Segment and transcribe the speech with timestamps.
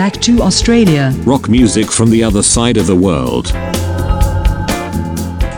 [0.00, 1.12] back to Australia.
[1.26, 3.52] Rock music from the other side of the world.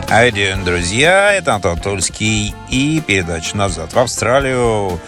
[0.09, 4.99] Айден, друзья, это Антон Тульский и передача «Назад в Австралию».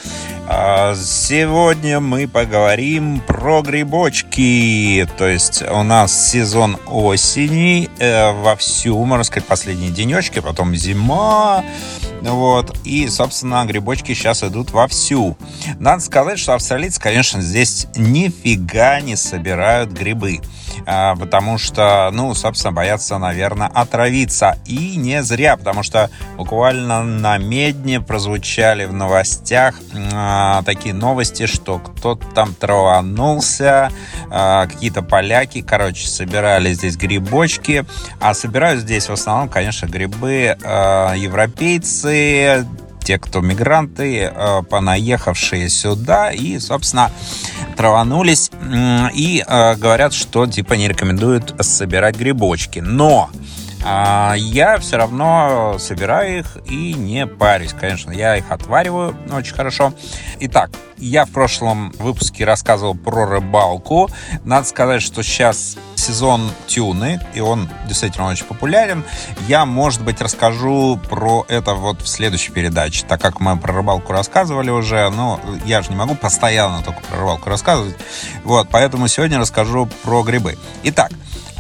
[0.48, 5.06] А сегодня мы поговорим про грибочки.
[5.18, 11.66] То есть у нас сезон осени э, вовсю, можно сказать, последние денечки, потом зима.
[12.32, 12.78] Вот.
[12.84, 15.38] И, собственно, грибочки сейчас идут вовсю.
[15.80, 20.42] Надо сказать, что австралийцы, конечно, здесь нифига не собирают грибы.
[20.86, 24.58] А, потому что, ну, собственно, боятся, наверное, отравиться.
[24.66, 29.76] И не зря, потому что буквально на медне прозвучали в новостях
[30.14, 33.92] а, такие новости, что кто-то там траванулся,
[34.30, 37.86] а, какие-то поляки, короче, собирали здесь грибочки,
[38.20, 40.58] а собирают здесь в основном, конечно, грибы
[41.16, 42.15] европейцы,
[43.06, 47.12] те, кто мигранты, э, понаехавшие сюда и, собственно,
[47.78, 48.50] траванулись
[49.14, 52.80] и э, говорят, что типа не рекомендуют собирать грибочки.
[52.80, 53.30] Но
[53.88, 57.72] а я все равно собираю их и не парюсь.
[57.74, 59.94] Конечно, я их отвариваю очень хорошо.
[60.40, 64.10] Итак, я в прошлом выпуске рассказывал про рыбалку.
[64.44, 69.04] Надо сказать, что сейчас сезон тюны, и он действительно очень популярен.
[69.48, 74.14] Я, может быть, расскажу про это вот в следующей передаче, так как мы про рыбалку
[74.14, 77.96] рассказывали уже, но я же не могу постоянно только про рыбалку рассказывать.
[78.44, 80.58] Вот, поэтому сегодня расскажу про грибы.
[80.84, 81.12] Итак,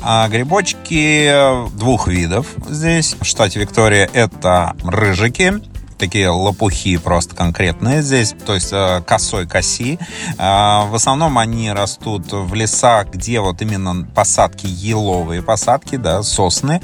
[0.02, 3.16] а грибочки двух видов здесь.
[3.20, 5.62] В штате Виктория это рыжики,
[5.98, 10.00] такие лопухи просто конкретные здесь, то есть э, косой коси.
[10.38, 16.82] А, в основном они растут в лесах, где вот именно посадки еловые посадки, да, сосны.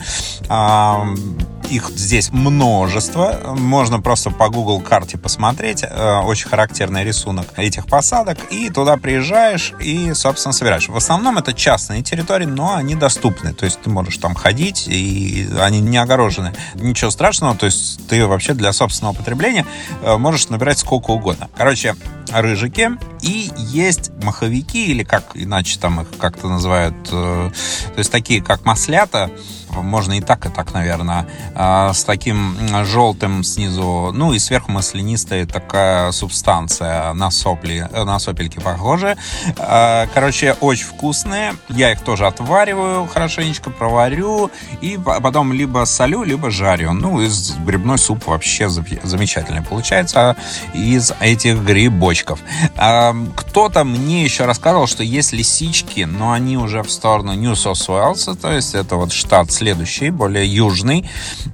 [1.71, 3.55] Их здесь множество.
[3.57, 5.83] Можно просто по Google карте посмотреть.
[5.83, 8.37] Э, очень характерный рисунок этих посадок.
[8.49, 10.89] И туда приезжаешь и, собственно, собираешь.
[10.89, 13.53] В основном это частные территории, но они доступны.
[13.53, 16.53] То есть ты можешь там ходить, и они не огорожены.
[16.75, 17.55] Ничего страшного.
[17.55, 19.65] То есть ты вообще для собственного потребления
[20.03, 21.49] э, можешь набирать сколько угодно.
[21.55, 21.95] Короче,
[22.33, 28.41] рыжики и есть маховики, или как иначе там их как-то называют, э, то есть такие
[28.41, 29.29] как маслята,
[29.75, 32.55] можно и так, и так, наверное, а, с таким
[32.85, 39.17] желтым снизу, ну и сверху маслянистая такая субстанция на сопли, на сопельки похожи.
[39.57, 41.55] А, короче, очень вкусные.
[41.69, 46.93] Я их тоже отвариваю хорошенечко, проварю и потом либо солю, либо жарю.
[46.93, 50.35] Ну, из грибной суп вообще замечательный получается
[50.73, 52.39] из этих грибочков.
[52.77, 57.87] А, кто-то мне еще рассказывал, что есть лисички, но они уже в сторону New South
[57.87, 61.07] Wales, то есть это вот штат следующий, более южный.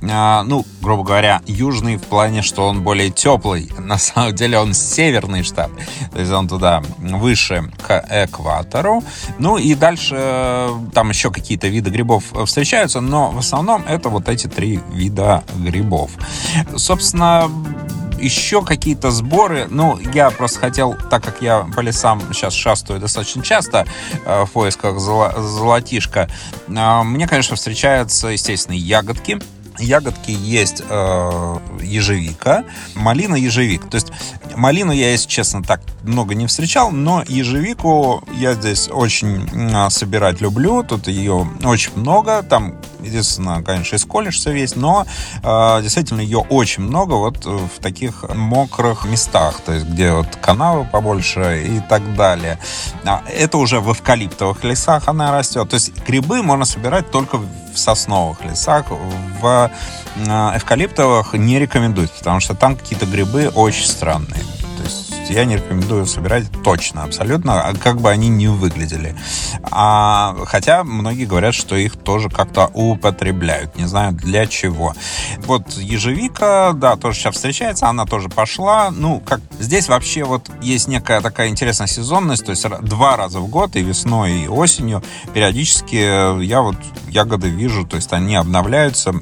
[0.10, 3.70] А, ну, грубо говоря, южный в плане, что он более теплый.
[3.78, 5.70] На самом деле он северный штат.
[6.14, 9.04] То есть он туда выше к экватору.
[9.40, 14.30] Ну и дальше э, там еще какие-то виды грибов встречаются, но в основном это вот
[14.30, 16.12] эти три вида грибов.
[16.78, 17.52] Собственно,
[18.20, 19.68] еще какие-то сборы.
[19.70, 23.86] Ну, я просто хотел, так как я по лесам сейчас шастаю достаточно часто
[24.26, 26.30] э, в поисках золотишка,
[26.68, 29.40] э, мне, конечно, встречаются, естественно, ягодки
[29.80, 32.64] ягодки есть э, ежевика,
[32.96, 33.90] малина, ежевик.
[33.90, 34.12] То есть
[34.56, 40.84] малину я, если честно, так много не встречал, но ежевику я здесь очень собирать люблю.
[40.84, 42.44] Тут ее очень много.
[42.44, 42.76] Там,
[43.08, 45.06] единственное, конечно, из колледжа весь, но
[45.44, 50.86] э, действительно ее очень много вот в таких мокрых местах, то есть где вот канавы
[50.86, 52.60] побольше и так далее.
[53.06, 55.70] А это уже в эвкалиптовых лесах она растет.
[55.70, 59.72] То есть грибы можно собирать только в сосновых лесах, в
[60.16, 64.44] э, эвкалиптовых не рекомендуют, потому что там какие-то грибы очень странные
[65.30, 69.16] я не рекомендую собирать точно, абсолютно, а как бы они ни выглядели.
[69.64, 74.94] А, хотя многие говорят, что их тоже как-то употребляют, не знаю для чего.
[75.40, 78.92] Вот ежевика, да, тоже сейчас встречается, она тоже пошла.
[78.92, 83.48] Ну, как здесь вообще вот есть некая такая интересная сезонность, то есть два раза в
[83.48, 85.04] год, и весной, и осенью,
[85.34, 86.76] периодически я вот
[87.08, 89.14] ягоды вижу, то есть они обновляются,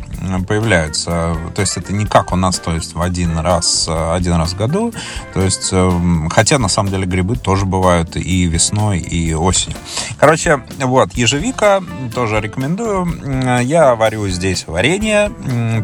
[0.47, 1.35] появляются.
[1.55, 4.57] То есть это не как у нас, то есть в один раз, один раз в
[4.57, 4.93] году.
[5.33, 5.94] То есть э,
[6.29, 9.77] Хотя, на самом деле, грибы тоже бывают и весной, и осенью.
[10.19, 11.83] Короче, вот, ежевика
[12.13, 13.61] тоже рекомендую.
[13.61, 15.31] Я варю здесь варенье,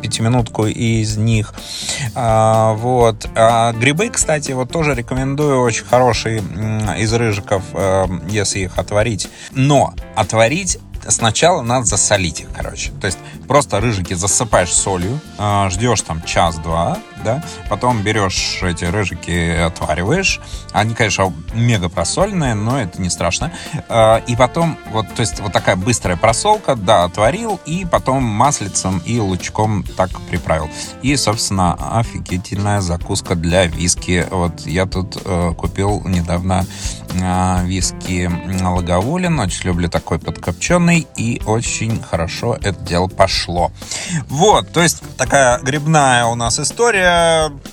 [0.02, 1.54] пятиминутку из них.
[2.16, 3.30] А, вот.
[3.36, 5.62] А грибы, кстати, вот тоже рекомендую.
[5.62, 6.40] Очень хорошие
[6.98, 9.30] из рыжиков, э, если их отварить.
[9.52, 12.92] Но отварить Сначала надо засолить их, короче.
[13.02, 13.18] То есть
[13.48, 20.40] просто рыжики засыпаешь солью, э, ждешь там час-два, да, потом берешь эти рыжики, отвариваешь.
[20.74, 23.52] Они, конечно, мега просольные, но это не страшно.
[23.90, 29.02] Э, и потом, вот, то есть вот такая быстрая просолка, да, отварил, и потом маслицем
[29.06, 30.70] и лучком так приправил.
[31.02, 34.26] И, собственно, офигительная закуска для виски.
[34.30, 36.66] Вот я тут э, купил недавно
[37.14, 38.30] э, виски
[38.62, 39.40] Лаговулин.
[39.40, 41.08] Очень люблю такой подкопченый.
[41.16, 43.72] И очень хорошо это дело пошло.
[44.28, 47.11] Вот, то есть такая грибная у нас история.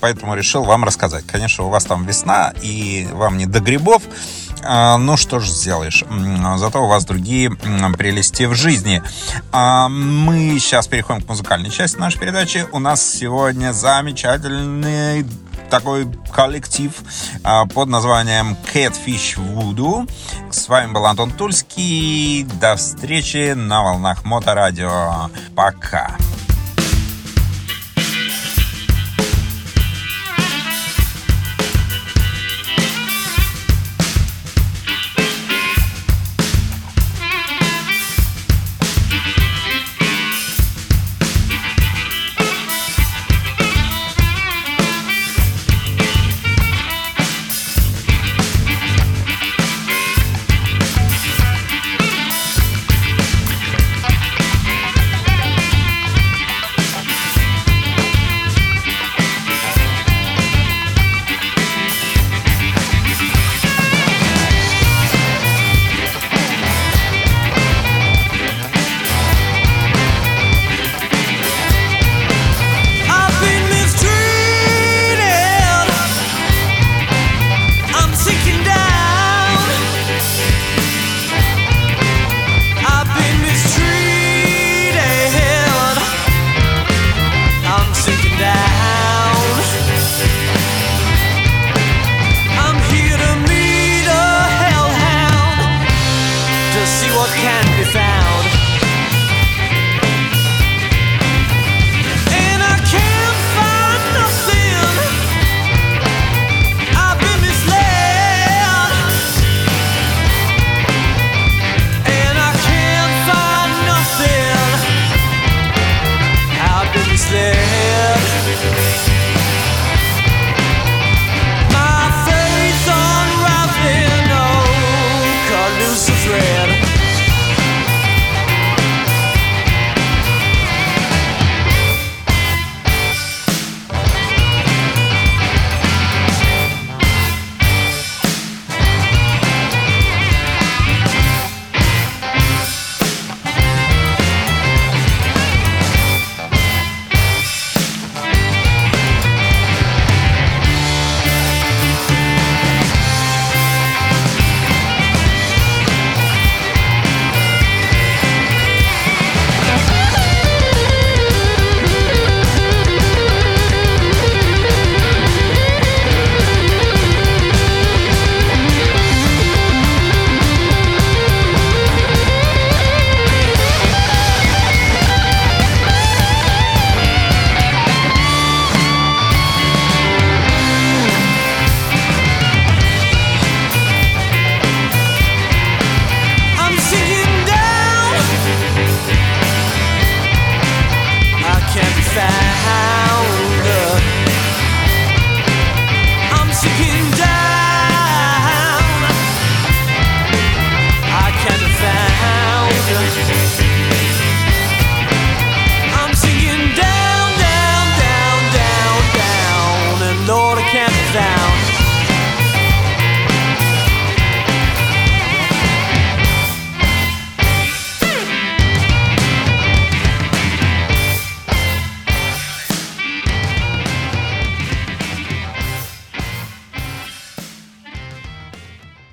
[0.01, 1.27] Поэтому решил вам рассказать.
[1.27, 4.03] Конечно, у вас там весна, и вам не до грибов.
[4.63, 6.05] Ну что ж сделаешь.
[6.57, 9.03] Зато у вас другие прелести в жизни.
[9.53, 12.67] А, мы сейчас переходим к музыкальной части нашей передачи.
[12.73, 15.25] У нас сегодня замечательный
[15.71, 16.93] такой коллектив
[17.45, 20.11] а, под названием Catfish Voodoo.
[20.51, 22.45] С вами был Антон Тульский.
[22.61, 25.31] До встречи на волнах Моторадио.
[25.55, 26.17] Пока.